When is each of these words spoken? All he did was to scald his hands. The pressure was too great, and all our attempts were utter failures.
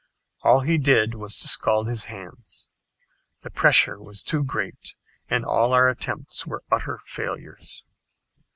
All 0.41 0.61
he 0.61 0.79
did 0.79 1.13
was 1.13 1.35
to 1.35 1.47
scald 1.47 1.85
his 1.87 2.05
hands. 2.05 2.67
The 3.43 3.51
pressure 3.51 3.99
was 3.99 4.23
too 4.23 4.43
great, 4.43 4.95
and 5.29 5.45
all 5.45 5.73
our 5.73 5.89
attempts 5.89 6.43
were 6.47 6.63
utter 6.71 6.99
failures. 7.05 7.83